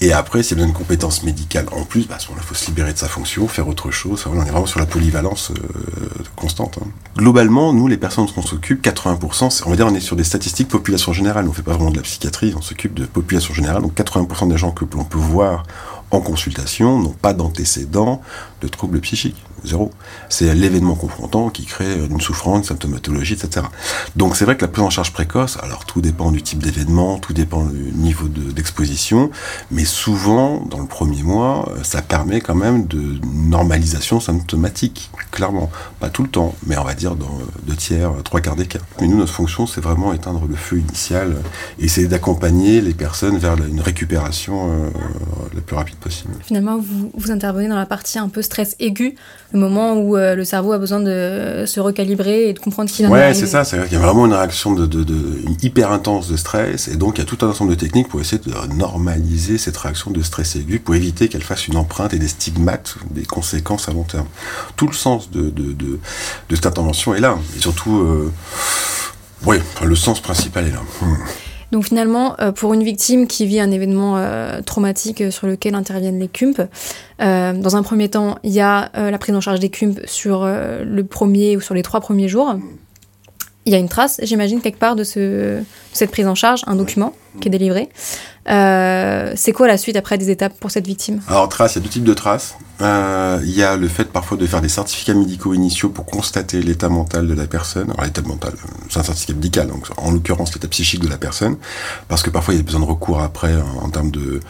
Et 0.01 0.13
après, 0.13 0.43
s'il 0.43 0.57
y 0.57 0.61
a 0.61 0.65
besoin 0.65 0.73
de 0.73 0.79
compétences 0.79 1.23
médicales 1.23 1.67
en 1.73 1.85
plus, 1.85 2.07
bah, 2.07 2.19
il 2.21 2.43
faut 2.43 2.55
se 2.55 2.67
libérer 2.67 2.93
de 2.93 2.99
sa 2.99 3.09
fonction, 3.09 3.49
faire 3.49 3.69
autre 3.69 3.91
chose. 3.91 4.25
on 4.27 4.41
est 4.45 4.51
vraiment 4.51 4.67
sur 4.67 4.81
la 4.81 4.87
polyvalence 4.87 5.51
euh, 5.51 6.09
constante. 6.37 6.79
Hein. 6.81 6.89
Globalement, 7.17 7.73
nous, 7.73 7.89
les 7.89 7.97
personnes 7.97 8.27
dont 8.27 8.33
on 8.37 8.43
s'occupe, 8.43 8.85
80%, 8.85 9.63
on 9.67 9.71
va 9.71 9.77
dire, 9.77 9.87
on 9.87 9.95
est 9.95 10.01
sur 10.01 10.17
des 10.17 10.25
statistiques 10.25 10.69
population 10.69 11.13
générale. 11.13 11.47
On 11.49 11.53
fait 11.53 11.63
pas 11.63 11.73
vraiment 11.73 11.91
de 11.91 11.97
la 11.97 12.03
psychiatrie, 12.03 12.55
on 12.57 12.63
s'occupe 12.63 12.95
de 12.95 13.07
population 13.07 13.55
générale. 13.55 13.83
Donc 13.83 13.95
80% 13.95 14.49
des 14.49 14.59
gens 14.59 14.71
que 14.71 14.85
l'on 14.95 15.05
peut 15.05 15.19
voir 15.19 15.65
en 16.11 16.21
consultation 16.21 16.99
n'ont 16.99 17.11
pas 17.11 17.35
d'antécédents 17.35 18.23
de 18.61 18.69
troubles 18.69 19.01
psychiques. 19.01 19.43
Zéro. 19.65 19.91
C'est 20.29 20.55
l'événement 20.55 20.95
confrontant 20.95 21.51
qui 21.51 21.65
crée 21.65 21.95
une 21.95 22.21
souffrance, 22.21 22.59
une 22.59 22.65
symptomatologie, 22.65 23.35
etc. 23.35 23.67
Donc 24.17 24.37
c'est 24.37 24.45
vrai 24.45 24.57
que 24.57 24.63
la 24.63 24.69
prise 24.69 24.85
en 24.85 24.91
charge 24.91 25.13
précoce, 25.13 25.59
alors 25.63 25.85
tout 25.85 26.01
dépend 26.01 26.31
du 26.31 26.43
type 26.43 26.63
d'événement, 26.63 27.19
tout 27.19 27.33
dépend 27.33 27.65
du 27.65 27.93
niveau 27.93 28.29
d'exposition, 28.29 29.31
mais 29.71 29.85
souvent, 29.85 30.61
dans 30.61 30.79
le 30.79 30.87
premier 30.87 31.23
mois, 31.23 31.73
ça 31.83 32.03
permet 32.03 32.41
quand 32.41 32.55
même 32.55 32.87
de 32.87 33.19
normalisation 33.25 34.21
symptomatique, 34.21 35.11
clairement. 35.31 35.71
Pas 36.01 36.11
tout 36.11 36.23
le 36.23 36.29
temps, 36.29 36.55
mais 36.67 36.77
on 36.77 36.85
va 36.85 36.95
dire 36.95 37.17
dans 37.17 37.39
deux 37.65 37.77
tiers, 37.77 38.13
trois 38.25 38.41
quarts 38.41 38.57
des 38.57 38.67
cas. 38.67 38.81
Mais 39.01 39.09
nous, 39.09 39.17
notre 39.17 39.33
fonction, 39.33 39.67
c'est 39.67 39.81
vraiment 39.81 40.13
éteindre 40.13 40.47
le 40.49 40.57
feu 40.57 40.79
initial 40.79 41.37
et 41.79 41.85
essayer 41.85 42.07
d'accompagner 42.07 42.81
les 42.81 42.95
personnes 42.95 43.39
vers 43.39 43.57
une 43.57 43.81
récupération 43.81 44.71
euh, 44.71 44.91
la 45.55 45.61
plus 45.61 45.77
rapide 45.77 45.97
possible. 45.97 46.35
Finalement, 46.43 46.79
vous, 46.79 47.11
vous 47.15 47.31
intervenez 47.31 47.69
dans 47.69 47.77
la 47.77 47.87
partie 47.87 48.19
un 48.19 48.29
peu 48.29 48.43
stress 48.49 48.75
aigu, 48.81 49.15
le 49.53 49.59
moment 49.59 49.95
où 49.95 50.17
euh, 50.17 50.35
le 50.35 50.45
cerveau 50.45 50.73
a 50.73 50.79
besoin 50.79 51.01
de 51.01 51.65
se 51.67 51.81
recalibrer 51.81 52.49
et 52.49 52.53
de 52.53 52.59
comprendre 52.59 52.91
qu'il 52.91 53.07
en 53.07 53.11
Ouais, 53.11 53.33
c'est 53.35 53.47
ça. 53.47 53.65
C'est 53.65 53.83
qu'il 53.85 53.93
y 53.93 53.97
a 53.97 54.05
vraiment 54.05 54.27
une 54.27 54.33
réaction 54.33 54.73
de, 54.73 54.87
de, 54.87 55.15
hyper 55.63 55.93
intense 55.93 56.29
de 56.29 56.37
stress, 56.37 56.89
et 56.89 56.97
donc 56.97 57.17
il 57.17 57.21
y 57.21 57.23
a 57.23 57.27
tout 57.27 57.39
un 57.45 57.49
ensemble 57.51 57.71
de 57.71 57.77
techniques 57.77 58.09
pour 58.09 58.21
essayer 58.21 58.41
de 58.43 58.75
normaliser 58.75 59.59
cette 59.59 59.77
réaction 59.77 60.11
de 60.11 60.23
stress 60.23 60.57
aigu, 60.57 60.81
pour 60.81 60.95
éviter 60.95 61.29
qu'elle 61.29 61.43
fasse 61.43 61.69
une 61.69 61.77
empreinte 61.77 62.13
et 62.15 62.19
des 62.19 62.29
stigmates, 62.29 62.97
des 63.11 63.25
conséquences 63.25 63.89
à 63.89 63.93
long 63.93 64.05
terme. 64.05 64.27
Tout 64.77 64.87
le 64.87 64.95
sens 64.95 65.31
de, 65.31 65.51
de, 65.51 65.73
de, 65.73 65.99
cette 66.51 66.67
intervention 66.67 67.15
est 67.15 67.21
là, 67.21 67.39
et 67.57 67.61
surtout, 67.61 67.99
euh, 67.99 68.33
oui, 69.47 69.59
le 69.85 69.95
sens 69.95 70.21
principal 70.21 70.67
est 70.67 70.73
là. 70.73 70.83
Hmm. 71.01 71.15
Donc 71.71 71.85
finalement, 71.85 72.35
euh, 72.41 72.53
pour 72.53 72.73
une 72.75 72.83
victime 72.83 73.27
qui 73.27 73.47
vit 73.47 73.61
un 73.61 73.71
événement 73.71 74.17
euh, 74.17 74.63
traumatique 74.63 75.31
sur 75.31 75.47
lequel 75.47 75.75
interviennent 75.75 76.19
les 76.19 76.29
CUMP, 76.29 76.69
euh, 77.21 77.53
dans 77.53 77.77
un 77.77 77.83
premier 77.83 78.09
temps, 78.09 78.39
il 78.43 78.53
y 78.53 78.61
a 78.61 78.91
la 78.95 79.19
prise 79.19 79.35
en 79.35 79.41
charge 79.41 79.61
des 79.61 79.69
CUMP 79.69 80.01
sur 80.07 80.47
le 80.47 81.03
premier 81.03 81.57
ou 81.57 81.61
sur 81.61 81.75
les 81.75 81.83
trois 81.83 82.01
premiers 82.01 82.29
jours. 82.29 82.55
Il 83.67 83.73
y 83.73 83.75
a 83.75 83.79
une 83.79 83.89
trace, 83.89 84.19
j'imagine, 84.23 84.63
quelque 84.63 84.79
part 84.79 84.97
de, 84.97 85.05
ce, 85.05 85.19
de 85.59 85.65
cette 85.93 86.11
prise 86.11 86.27
en 86.27 86.35
charge, 86.35 86.63
un 86.67 86.77
document 86.77 87.13
qui 87.41 87.49
est 87.49 87.51
délivré. 87.51 87.89
Euh, 88.49 89.33
c'est 89.37 89.53
quoi 89.53 89.67
la 89.69 89.77
suite 89.77 89.97
après 89.97 90.17
des 90.17 90.31
étapes 90.31 90.55
pour 90.59 90.71
cette 90.71 90.87
victime? 90.87 91.21
Alors, 91.29 91.49
traces, 91.49 91.75
il 91.75 91.79
y 91.79 91.81
a 91.81 91.83
deux 91.83 91.91
types 91.91 92.05
de 92.05 92.15
traces. 92.15 92.57
Euh, 92.81 93.41
il 93.43 93.51
y 93.51 93.63
a 93.63 93.77
le 93.77 93.89
fait 93.89 94.05
parfois 94.05 94.37
de 94.37 94.47
faire 94.47 94.61
des 94.61 94.69
certificats 94.69 95.13
médicaux 95.13 95.53
initiaux 95.53 95.89
pour 95.89 96.07
constater 96.07 96.63
l'état 96.63 96.89
mental 96.89 97.27
de 97.27 97.35
la 97.35 97.47
personne. 97.47 97.91
Alors, 97.91 98.05
l'état 98.05 98.23
mental, 98.23 98.53
c'est 98.89 99.01
un 99.01 99.03
certificat 99.03 99.35
médical, 99.35 99.67
donc 99.67 99.87
en 99.97 100.13
l'occurrence 100.13 100.55
l'état 100.55 100.69
psychique 100.69 101.01
de 101.01 101.09
la 101.09 101.19
personne, 101.19 101.57
parce 102.07 102.23
que 102.23 102.31
parfois 102.31 102.55
il 102.55 102.59
y 102.59 102.61
a 102.61 102.63
besoin 102.63 102.81
de 102.81 102.87
recours 102.87 103.21
après 103.21 103.55
en, 103.83 103.91
termes 103.91 104.13
de, 104.13 104.41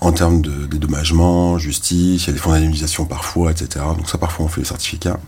en 0.00 0.12
termes 0.12 0.42
de 0.42 0.66
dédommagement, 0.66 1.56
justice, 1.58 2.24
il 2.24 2.26
y 2.26 2.30
a 2.30 2.32
des 2.32 2.38
fonds 2.38 2.50
d'indemnisation 2.50 3.04
parfois, 3.04 3.52
etc. 3.52 3.84
Donc 3.96 4.08
ça, 4.08 4.18
parfois 4.18 4.46
on 4.46 4.48
fait 4.48 4.62
les 4.62 4.66
certificats. 4.66 5.18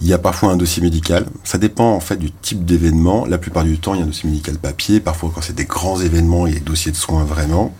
Il 0.00 0.06
y 0.06 0.12
a 0.12 0.18
parfois 0.18 0.52
un 0.52 0.56
dossier 0.56 0.82
médical. 0.82 1.26
Ça 1.42 1.58
dépend 1.58 1.90
en 1.90 2.00
fait 2.00 2.16
du 2.16 2.30
type 2.30 2.64
d'événement. 2.64 3.26
La 3.26 3.38
plupart 3.38 3.64
du 3.64 3.78
temps, 3.78 3.94
il 3.94 3.98
y 3.98 4.00
a 4.00 4.04
un 4.04 4.08
dossier 4.08 4.30
médical 4.30 4.56
papier. 4.58 5.00
Parfois, 5.00 5.32
quand 5.34 5.42
c'est 5.42 5.56
des 5.56 5.64
grands 5.64 6.00
événements, 6.00 6.45
a 6.52 6.58
des 6.58 6.64
dossiers 6.64 6.92
de 6.92 6.96
soins 6.96 7.24
vraiment. 7.24 7.74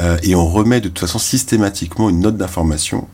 Euh, 0.00 0.16
et 0.22 0.34
on 0.34 0.46
remet 0.46 0.80
de 0.80 0.88
toute 0.88 1.00
façon 1.00 1.18
systématiquement 1.18 2.08
une 2.08 2.20
note 2.20 2.36
d'information 2.36 3.08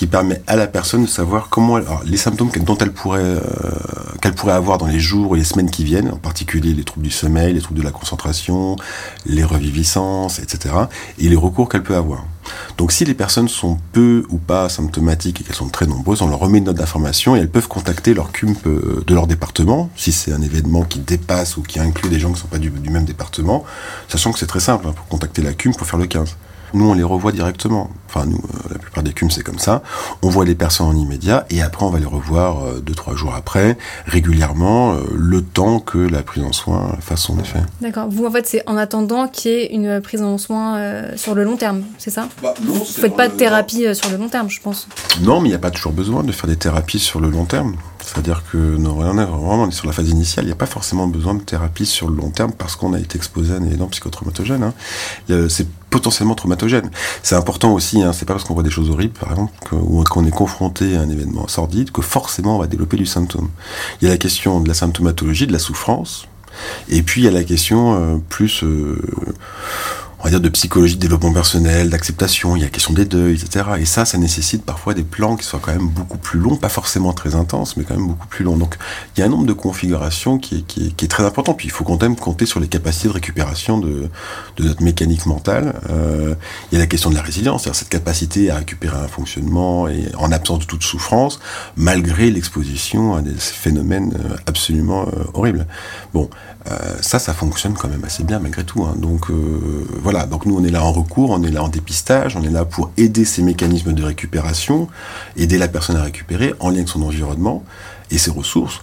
qui 0.00 0.06
permet 0.06 0.40
à 0.46 0.56
la 0.56 0.66
personne 0.66 1.02
de 1.02 1.06
savoir 1.06 1.50
comment 1.50 1.78
les 2.06 2.16
symptômes 2.16 2.48
dont 2.64 2.78
elle 2.78 2.90
pourrait 2.90 3.20
euh, 3.20 3.38
qu'elle 4.22 4.32
pourrait 4.32 4.54
avoir 4.54 4.78
dans 4.78 4.86
les 4.86 4.98
jours 4.98 5.36
et 5.36 5.38
les 5.38 5.44
semaines 5.44 5.68
qui 5.68 5.84
viennent, 5.84 6.10
en 6.10 6.16
particulier 6.16 6.72
les 6.72 6.84
troubles 6.84 7.04
du 7.04 7.12
sommeil, 7.12 7.52
les 7.52 7.60
troubles 7.60 7.80
de 7.80 7.84
la 7.84 7.90
concentration, 7.90 8.76
les 9.26 9.44
reviviscences, 9.44 10.38
etc. 10.38 10.74
et 11.18 11.28
les 11.28 11.36
recours 11.36 11.68
qu'elle 11.68 11.82
peut 11.82 11.96
avoir. 11.96 12.24
Donc 12.78 12.92
si 12.92 13.04
les 13.04 13.12
personnes 13.12 13.48
sont 13.48 13.76
peu 13.92 14.24
ou 14.30 14.38
pas 14.38 14.70
symptomatiques 14.70 15.42
et 15.42 15.44
qu'elles 15.44 15.54
sont 15.54 15.68
très 15.68 15.86
nombreuses, 15.86 16.22
on 16.22 16.28
leur 16.28 16.38
remet 16.38 16.56
une 16.56 16.64
note 16.64 16.78
d'information 16.78 17.36
et 17.36 17.40
elles 17.40 17.50
peuvent 17.50 17.68
contacter 17.68 18.14
leur 18.14 18.32
CUMP 18.32 18.56
euh, 18.68 19.04
de 19.06 19.14
leur 19.14 19.26
département, 19.26 19.90
si 19.96 20.12
c'est 20.12 20.32
un 20.32 20.40
événement 20.40 20.84
qui 20.84 21.00
dépasse 21.00 21.58
ou 21.58 21.62
qui 21.62 21.78
inclut 21.78 22.08
des 22.08 22.18
gens 22.18 22.28
qui 22.28 22.36
ne 22.36 22.38
sont 22.38 22.48
pas 22.48 22.56
du, 22.56 22.70
même 22.70 23.04
département, 23.04 23.66
sachant 24.08 24.32
que 24.32 24.38
c'est 24.38 24.46
très 24.46 24.60
simple, 24.60 24.86
hein, 24.88 24.94
pour 24.96 25.06
contacter 25.08 25.42
la 25.42 25.52
CUMP, 25.52 25.76
pour 25.76 25.86
faire 25.86 25.98
le 25.98 26.06
15. 26.06 26.36
Nous, 26.74 26.88
on 26.88 26.94
les 26.94 27.02
revoit 27.02 27.32
directement. 27.32 27.90
Enfin, 28.06 28.26
nous, 28.26 28.38
euh, 28.38 28.68
la 28.72 28.78
plupart 28.78 29.02
des 29.02 29.12
CUM, 29.12 29.30
c'est 29.30 29.42
comme 29.42 29.58
ça. 29.58 29.82
On 30.22 30.28
voit 30.28 30.44
les 30.44 30.54
personnes 30.54 30.88
en 30.88 30.96
immédiat 30.96 31.46
et 31.50 31.62
après, 31.62 31.84
on 31.84 31.90
va 31.90 32.00
les 32.00 32.06
revoir 32.06 32.64
euh, 32.64 32.80
deux, 32.80 32.94
trois 32.94 33.14
jours 33.14 33.34
après, 33.34 33.78
régulièrement, 34.06 34.94
euh, 34.94 35.02
le 35.14 35.42
temps 35.42 35.78
que 35.78 35.98
la 35.98 36.22
prise 36.22 36.42
en 36.42 36.52
soin 36.52 36.96
fasse 37.00 37.20
son 37.22 37.38
effet. 37.38 37.60
D'accord. 37.80 38.08
Vous, 38.10 38.26
en 38.26 38.30
fait, 38.30 38.46
c'est 38.46 38.68
en 38.68 38.76
attendant 38.76 39.28
qu'il 39.28 39.50
y 39.52 39.54
ait 39.54 39.66
une 39.72 40.00
prise 40.00 40.22
en 40.22 40.38
soin 40.38 40.80
sur 41.16 41.34
le 41.34 41.44
long 41.44 41.56
terme, 41.56 41.82
c'est 41.98 42.10
ça? 42.10 42.28
Bah, 42.42 42.54
non, 42.62 42.72
Vous 42.72 42.80
ne 42.80 42.84
faites 42.84 43.16
pas 43.16 43.28
de 43.28 43.34
thérapie 43.34 43.94
sur 43.94 44.10
le 44.10 44.16
long 44.16 44.28
terme, 44.28 44.50
je 44.50 44.60
pense. 44.60 44.88
Non, 45.20 45.40
mais 45.40 45.48
il 45.48 45.52
n'y 45.52 45.56
a 45.56 45.60
pas 45.60 45.70
toujours 45.70 45.92
besoin 45.92 46.24
de 46.24 46.32
faire 46.32 46.48
des 46.48 46.56
thérapies 46.56 46.98
sur 46.98 47.20
le 47.20 47.30
long 47.30 47.44
terme. 47.44 47.76
C'est-à-dire 48.02 48.42
que 48.50 48.56
non, 48.56 48.96
on 48.98 49.18
est 49.18 49.24
vraiment 49.24 49.62
on 49.62 49.68
est 49.68 49.72
sur 49.72 49.86
la 49.86 49.92
phase 49.92 50.08
initiale, 50.08 50.46
il 50.46 50.48
n'y 50.48 50.52
a 50.52 50.56
pas 50.56 50.66
forcément 50.66 51.06
besoin 51.06 51.34
de 51.34 51.42
thérapie 51.42 51.86
sur 51.86 52.08
le 52.08 52.16
long 52.16 52.30
terme 52.30 52.52
parce 52.52 52.74
qu'on 52.74 52.92
a 52.92 52.98
été 52.98 53.16
exposé 53.16 53.52
à 53.52 53.56
un 53.56 53.64
événement 53.64 53.86
psychotraumatogène. 53.88 54.64
Hein. 54.64 54.74
C'est 55.48 55.68
potentiellement 55.90 56.34
traumatogène. 56.34 56.90
C'est 57.22 57.34
important 57.34 57.72
aussi, 57.74 58.02
hein, 58.02 58.12
c'est 58.12 58.24
pas 58.24 58.34
parce 58.34 58.44
qu'on 58.44 58.54
voit 58.54 58.62
des 58.62 58.70
choses 58.70 58.90
horribles, 58.90 59.18
par 59.18 59.30
exemple, 59.32 59.52
ou 59.72 60.02
qu'on 60.04 60.24
est 60.24 60.30
confronté 60.30 60.96
à 60.96 61.00
un 61.00 61.10
événement 61.10 61.48
sordide, 61.48 61.90
que 61.90 62.02
forcément 62.02 62.56
on 62.56 62.60
va 62.60 62.66
développer 62.66 62.96
du 62.96 63.06
symptôme. 63.06 63.50
Il 64.00 64.06
y 64.06 64.08
a 64.08 64.10
la 64.10 64.18
question 64.18 64.60
de 64.60 64.68
la 64.68 64.74
symptomatologie, 64.74 65.46
de 65.46 65.52
la 65.52 65.58
souffrance, 65.58 66.26
et 66.88 67.02
puis 67.02 67.22
il 67.22 67.24
y 67.24 67.28
a 67.28 67.32
la 67.32 67.44
question 67.44 67.94
euh, 67.94 68.16
plus... 68.28 68.62
Euh, 68.62 68.98
on 70.20 70.24
va 70.24 70.30
dire, 70.30 70.40
de 70.40 70.48
psychologie, 70.50 70.96
de 70.96 71.00
développement 71.00 71.32
personnel, 71.32 71.88
d'acceptation, 71.88 72.54
il 72.54 72.60
y 72.60 72.62
a 72.62 72.66
la 72.66 72.70
question 72.70 72.92
des 72.92 73.06
deuils, 73.06 73.34
etc. 73.34 73.64
Et 73.78 73.86
ça, 73.86 74.04
ça 74.04 74.18
nécessite 74.18 74.64
parfois 74.64 74.92
des 74.92 75.02
plans 75.02 75.36
qui 75.36 75.46
soient 75.46 75.60
quand 75.62 75.72
même 75.72 75.88
beaucoup 75.88 76.18
plus 76.18 76.38
longs, 76.38 76.56
pas 76.56 76.68
forcément 76.68 77.14
très 77.14 77.34
intenses, 77.34 77.78
mais 77.78 77.84
quand 77.84 77.94
même 77.94 78.06
beaucoup 78.06 78.26
plus 78.26 78.44
longs. 78.44 78.58
Donc, 78.58 78.76
il 79.16 79.20
y 79.20 79.22
a 79.22 79.26
un 79.26 79.30
nombre 79.30 79.46
de 79.46 79.54
configurations 79.54 80.38
qui 80.38 80.58
est, 80.58 80.66
qui 80.66 81.04
est, 81.04 81.08
très 81.08 81.24
important. 81.24 81.54
Puis, 81.54 81.68
il 81.68 81.70
faut 81.70 81.84
quand 81.84 82.00
même 82.02 82.16
compter 82.16 82.44
sur 82.44 82.60
les 82.60 82.68
capacités 82.68 83.08
de 83.08 83.14
récupération 83.14 83.78
de, 83.78 84.10
de 84.56 84.64
notre 84.64 84.82
mécanique 84.82 85.24
mentale. 85.24 85.80
Euh, 85.88 86.34
il 86.70 86.74
y 86.74 86.78
a 86.78 86.80
la 86.80 86.86
question 86.86 87.08
de 87.08 87.14
la 87.14 87.22
résilience, 87.22 87.62
c'est-à-dire 87.62 87.78
cette 87.78 87.88
capacité 87.88 88.50
à 88.50 88.56
récupérer 88.56 88.98
un 88.98 89.08
fonctionnement 89.08 89.88
et 89.88 90.04
en 90.18 90.32
absence 90.32 90.60
de 90.60 90.64
toute 90.64 90.82
souffrance, 90.82 91.40
malgré 91.76 92.30
l'exposition 92.30 93.14
à 93.14 93.22
des 93.22 93.34
phénomènes 93.34 94.14
euh, 94.14 94.36
absolument 94.46 95.06
euh, 95.08 95.24
horribles. 95.34 95.66
Bon, 96.12 96.28
ça, 97.00 97.18
ça 97.18 97.32
fonctionne 97.32 97.72
quand 97.72 97.88
même 97.88 98.04
assez 98.04 98.22
bien 98.22 98.38
malgré 98.38 98.64
tout. 98.64 98.84
Hein. 98.84 98.94
Donc 98.96 99.30
voilà, 100.02 100.09
donc 100.26 100.46
nous 100.46 100.56
on 100.58 100.64
est 100.64 100.70
là 100.70 100.84
en 100.84 100.92
recours, 100.92 101.30
on 101.30 101.42
est 101.42 101.50
là 101.50 101.62
en 101.62 101.68
dépistage, 101.68 102.36
on 102.36 102.42
est 102.42 102.50
là 102.50 102.64
pour 102.64 102.90
aider 102.96 103.24
ces 103.24 103.42
mécanismes 103.42 103.92
de 103.92 104.02
récupération, 104.02 104.88
aider 105.36 105.58
la 105.58 105.68
personne 105.68 105.96
à 105.96 106.02
récupérer 106.02 106.54
en 106.60 106.70
lien 106.70 106.76
avec 106.76 106.88
son 106.88 107.02
environnement 107.02 107.64
et 108.10 108.18
ses 108.18 108.30
ressources. 108.30 108.80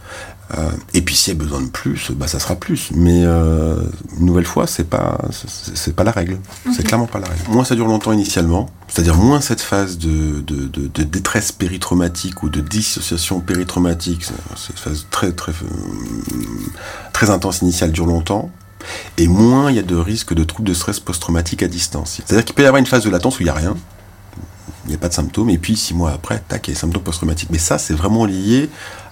Euh, 0.57 0.71
et 0.93 1.01
puis 1.01 1.13
s'il 1.15 1.33
y 1.33 1.35
a 1.35 1.39
besoin 1.39 1.61
de 1.61 1.67
plus, 1.67 2.11
bah 2.11 2.27
ça 2.27 2.39
sera 2.39 2.55
plus. 2.55 2.91
Mais 2.95 3.23
euh, 3.25 3.75
une 4.17 4.25
nouvelle 4.25 4.45
fois, 4.45 4.65
c'est 4.65 4.85
pas 4.85 5.19
c'est 5.31 5.93
pas 5.93 6.05
la 6.05 6.11
règle. 6.11 6.37
C'est 6.73 6.83
clairement 6.83 7.07
pas 7.07 7.19
la 7.19 7.27
règle. 7.27 7.43
Moins 7.49 7.65
ça 7.65 7.75
dure 7.75 7.87
longtemps 7.87 8.13
initialement, 8.13 8.69
c'est-à-dire 8.87 9.17
moins 9.17 9.41
cette 9.41 9.59
phase 9.59 9.97
de, 9.97 10.39
de, 10.41 10.67
de, 10.67 10.87
de 10.87 11.03
détresse 11.03 11.51
péritraumatique 11.51 12.43
ou 12.43 12.49
de 12.49 12.61
dissociation 12.61 13.41
péritraumatique, 13.41 14.25
cette 14.55 14.79
phase 14.79 15.05
très 15.11 15.33
très 15.33 15.51
euh, 15.51 16.35
très 17.11 17.29
intense 17.29 17.61
initiale 17.61 17.91
dure 17.91 18.05
longtemps. 18.05 18.49
Et 19.17 19.27
moins 19.27 19.71
il 19.71 19.75
y 19.75 19.79
a 19.79 19.83
de 19.83 19.95
risques 19.95 20.33
de 20.33 20.43
troubles 20.43 20.69
de 20.69 20.73
stress 20.73 20.99
post-traumatique 20.99 21.63
à 21.63 21.67
distance. 21.67 22.21
C'est-à-dire 22.25 22.45
qu'il 22.45 22.55
peut 22.55 22.63
y 22.63 22.65
avoir 22.65 22.79
une 22.79 22.85
phase 22.85 23.03
de 23.03 23.09
latence 23.09 23.39
où 23.39 23.41
il 23.41 23.45
n'y 23.45 23.49
a 23.49 23.55
rien, 23.55 23.75
il 24.85 24.89
n'y 24.89 24.95
a 24.95 24.99
pas 24.99 25.09
de 25.09 25.13
symptômes, 25.13 25.49
et 25.49 25.57
puis 25.57 25.75
six 25.75 25.93
mois 25.93 26.11
après, 26.11 26.41
tac, 26.47 26.67
il 26.67 26.71
y 26.71 26.73
a 26.73 26.75
les 26.75 26.79
symptômes 26.79 27.03
post-traumatiques. 27.03 27.49
Mais 27.51 27.57
ça, 27.57 27.77
c'est 27.77 27.93
vraiment 27.93 28.25
lié 28.25 28.69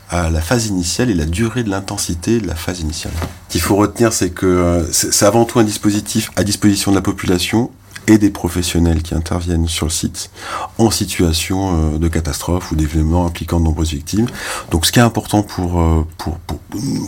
à 0.10 0.29
la 0.29 0.41
phase 0.41 0.67
initiale 0.67 1.10
et 1.10 1.13
la 1.13 1.25
durée 1.25 1.63
de 1.63 1.69
l'intensité 1.69 2.39
de 2.39 2.48
la 2.48 2.55
phase 2.55 2.79
initiale. 2.79 3.13
Ce 3.48 3.53
qu'il 3.53 3.62
faut 3.62 3.75
retenir, 3.75 4.13
c'est 4.13 4.29
que 4.29 4.45
euh, 4.45 4.91
c'est 4.91 5.25
avant 5.25 5.45
tout 5.45 5.60
un 5.60 5.63
dispositif 5.63 6.31
à 6.36 6.43
disposition 6.43 6.91
de 6.91 6.95
la 6.95 7.01
population 7.01 7.72
et 8.08 8.18
des 8.18 8.30
professionnels 8.30 9.02
qui 9.02 9.16
interviennent 9.16 9.68
sur 9.68 9.86
le 9.86 9.92
site 9.92 10.30
en 10.78 10.92
situation 10.92 11.94
euh, 11.96 11.98
de 11.98 12.08
catastrophe 12.08 12.72
ou 12.72 12.76
d'événements 12.76 13.26
impliquant 13.26 13.60
de 13.60 13.66
nombreuses 13.66 13.92
victimes. 13.92 14.28
Donc 14.72 14.86
ce 14.86 14.92
qui 14.92 15.00
est 15.00 15.04
important 15.04 15.44
pour, 15.44 15.80
euh, 15.80 16.06
pour, 16.18 16.38
pour, 16.40 16.60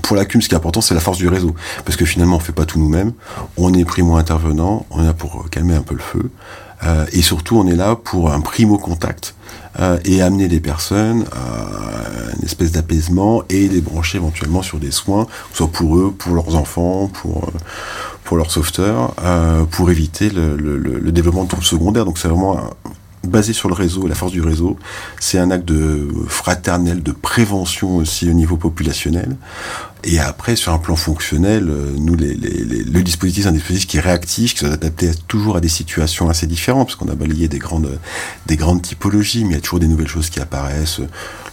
pour 0.04 0.16
la 0.16 0.26
CUM, 0.26 0.42
ce 0.42 0.48
qui 0.48 0.56
est 0.56 0.58
important, 0.58 0.82
c'est 0.82 0.96
la 0.96 1.00
force 1.00 1.18
du 1.18 1.28
réseau. 1.28 1.56
Parce 1.86 1.98
que 1.98 2.06
finalement, 2.06 2.38
on 2.38 2.40
fait 2.40 2.54
pas 2.54 2.66
tout 2.66 2.80
nous-mêmes. 2.80 3.14
On 3.58 3.74
est 3.74 3.86
primo-intervenant, 3.86 4.86
on 4.90 5.02
est 5.02 5.06
là 5.06 5.14
pour 5.14 5.50
calmer 5.50 5.76
un 5.76 5.82
peu 5.82 5.96
le 5.96 6.02
feu. 6.02 6.32
Euh, 6.84 7.06
et 7.12 7.22
surtout, 7.22 7.58
on 7.58 7.68
est 7.68 7.76
là 7.76 7.96
pour 7.96 8.32
un 8.32 8.42
primo 8.42 8.78
contact 8.78 9.36
euh, 9.80 9.98
et 10.06 10.22
amener 10.22 10.48
des 10.48 10.60
personnes 10.60 11.26
à 11.32 12.36
une 12.38 12.44
espèce 12.44 12.72
d'apaisement 12.72 13.44
et 13.50 13.68
les 13.68 13.82
brancher 13.82 14.18
éventuellement 14.18 14.62
sur 14.62 14.78
des 14.78 14.92
soins, 14.92 15.26
soit 15.54 15.68
pour 15.68 15.98
eux, 15.98 16.14
pour 16.18 16.36
leurs 16.36 16.56
enfants, 16.56 17.08
pour 17.08 17.46
euh, 17.46 17.52
pour 18.28 18.36
leurs 18.36 18.52
sauveteurs, 18.52 19.14
euh, 19.24 19.64
pour 19.64 19.90
éviter 19.90 20.30
le, 20.30 21.12
développement 21.14 21.46
de 21.46 21.48
troubles 21.48 21.66
secondaires. 21.66 22.04
Donc 22.04 22.18
c'est 22.18 22.28
vraiment 22.28 22.60
basé 23.24 23.54
sur 23.54 23.70
le 23.70 23.74
réseau, 23.74 24.06
la 24.06 24.16
force 24.16 24.34
du 24.34 24.42
réseau. 24.42 24.78
C'est 25.18 25.40
un 25.40 25.50
acte 25.50 25.64
de 25.64 26.10
fraternel, 26.28 27.02
de 27.02 27.14
prévention 27.14 27.96
aussi 27.96 28.30
au 28.30 28.34
niveau 28.34 28.58
populationnel. 28.58 29.38
Et 30.04 30.20
après, 30.20 30.56
sur 30.56 30.74
un 30.74 30.78
plan 30.78 30.96
fonctionnel, 30.96 31.70
euh, 31.70 31.94
nous, 31.98 32.16
le 32.16 33.02
dispositif, 33.02 33.44
c'est 33.44 33.50
un 33.50 33.54
dispositif 33.54 33.88
qui 33.88 33.98
est 33.98 34.02
réactif, 34.02 34.54
qui 34.54 34.60
s'adapte 34.60 35.28
toujours 35.28 35.58
à 35.58 35.62
des 35.62 35.68
situations 35.68 36.30
assez 36.30 36.46
différentes, 36.46 36.88
parce 36.88 36.96
qu'on 36.96 37.10
a 37.10 37.16
balayé 37.16 37.48
des 37.48 37.58
grandes, 37.58 38.00
des 38.46 38.58
grandes 38.58 38.82
typologies, 38.82 39.44
mais 39.44 39.52
il 39.52 39.56
y 39.56 39.58
a 39.58 39.62
toujours 39.62 39.80
des 39.80 39.88
nouvelles 39.88 40.08
choses 40.08 40.30
qui 40.30 40.40
apparaissent. 40.40 41.02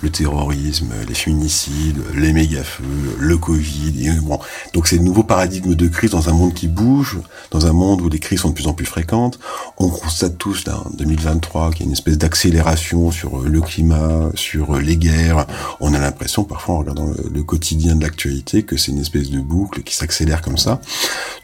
Le 0.02 0.10
terrorisme, 0.10 0.88
les 1.08 1.14
féminicides, 1.14 2.02
les 2.14 2.34
méga-feux, 2.34 2.84
le 3.18 3.38
Covid. 3.38 4.20
Donc 4.74 4.86
c'est 4.86 4.98
de 4.98 5.02
nouveaux 5.02 5.22
paradigmes 5.22 5.74
de 5.74 5.88
crise 5.88 6.10
dans 6.10 6.28
un 6.28 6.34
monde 6.34 6.52
qui 6.52 6.68
bouge, 6.68 7.18
dans 7.50 7.64
un 7.66 7.72
monde 7.72 8.02
où 8.02 8.10
les 8.10 8.18
crises 8.18 8.40
sont 8.40 8.50
de 8.50 8.54
plus 8.54 8.66
en 8.66 8.74
plus 8.74 8.84
fréquentes. 8.84 9.38
On 9.78 9.88
constate 9.88 10.36
tous, 10.36 10.66
là, 10.66 10.82
en 10.84 10.90
2023, 10.90 11.70
qu'il 11.70 11.80
y 11.80 11.82
a 11.84 11.86
une 11.86 11.92
espèce 11.92 12.18
d'accélération 12.18 13.10
sur 13.10 13.40
le 13.40 13.60
climat, 13.62 14.28
sur 14.34 14.78
les 14.78 14.98
guerres. 14.98 15.46
On 15.80 15.94
a 15.94 15.98
l'impression, 15.98 16.44
parfois, 16.44 16.74
en 16.74 16.78
regardant 16.80 17.06
le, 17.06 17.30
le 17.32 17.42
quotidien 17.42 17.96
de 17.96 18.02
l'actualité, 18.02 18.33
que 18.42 18.76
c'est 18.76 18.92
une 18.92 19.00
espèce 19.00 19.30
de 19.30 19.40
boucle 19.40 19.82
qui 19.82 19.94
s'accélère 19.94 20.42
comme 20.42 20.58
ça. 20.58 20.80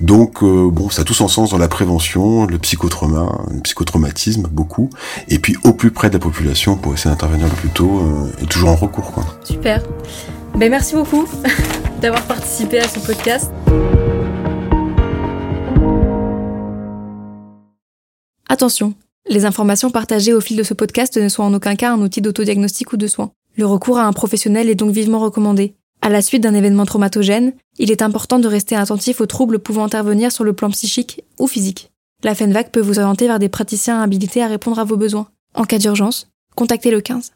Donc 0.00 0.42
euh, 0.42 0.70
bon, 0.70 0.90
ça 0.90 1.02
a 1.02 1.04
tout 1.04 1.14
son 1.14 1.28
sens 1.28 1.50
dans 1.50 1.58
la 1.58 1.68
prévention, 1.68 2.46
le 2.46 2.58
psychotrauma, 2.58 3.44
le 3.52 3.60
psychotraumatisme, 3.60 4.48
beaucoup, 4.50 4.90
et 5.28 5.38
puis 5.38 5.56
au 5.64 5.72
plus 5.72 5.90
près 5.90 6.08
de 6.08 6.14
la 6.14 6.18
population 6.18 6.76
pour 6.76 6.94
essayer 6.94 7.10
d'intervenir 7.10 7.46
le 7.46 7.54
plus 7.54 7.68
tôt 7.68 8.00
euh, 8.00 8.42
et 8.42 8.46
toujours 8.46 8.70
en 8.70 8.76
recours. 8.76 9.12
Quoi. 9.12 9.24
Super. 9.44 9.82
Ben 10.56 10.70
merci 10.70 10.94
beaucoup 10.94 11.26
d'avoir 12.00 12.22
participé 12.22 12.80
à 12.80 12.88
ce 12.88 12.98
podcast. 12.98 13.50
Attention, 18.48 18.94
les 19.28 19.44
informations 19.44 19.90
partagées 19.90 20.32
au 20.32 20.40
fil 20.40 20.56
de 20.56 20.62
ce 20.64 20.74
podcast 20.74 21.16
ne 21.16 21.28
sont 21.28 21.42
en 21.42 21.54
aucun 21.54 21.76
cas 21.76 21.92
un 21.92 22.00
outil 22.00 22.20
d'autodiagnostic 22.20 22.92
ou 22.92 22.96
de 22.96 23.06
soins. 23.06 23.30
Le 23.56 23.66
recours 23.66 23.98
à 23.98 24.04
un 24.04 24.12
professionnel 24.12 24.68
est 24.68 24.74
donc 24.74 24.90
vivement 24.90 25.20
recommandé. 25.20 25.74
À 26.02 26.08
la 26.08 26.22
suite 26.22 26.42
d'un 26.42 26.54
événement 26.54 26.86
traumatogène, 26.86 27.52
il 27.78 27.90
est 27.90 28.02
important 28.02 28.38
de 28.38 28.48
rester 28.48 28.74
attentif 28.74 29.20
aux 29.20 29.26
troubles 29.26 29.58
pouvant 29.58 29.84
intervenir 29.84 30.32
sur 30.32 30.44
le 30.44 30.54
plan 30.54 30.70
psychique 30.70 31.22
ou 31.38 31.46
physique. 31.46 31.90
La 32.22 32.34
FENVAC 32.34 32.72
peut 32.72 32.80
vous 32.80 32.98
orienter 32.98 33.26
vers 33.26 33.38
des 33.38 33.48
praticiens 33.48 34.02
habilités 34.02 34.42
à 34.42 34.46
répondre 34.46 34.78
à 34.78 34.84
vos 34.84 34.96
besoins. 34.96 35.28
En 35.54 35.64
cas 35.64 35.78
d'urgence, 35.78 36.28
contactez 36.54 36.90
le 36.90 37.00
15. 37.00 37.32